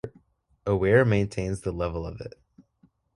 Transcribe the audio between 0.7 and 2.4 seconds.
weir maintains the level of it.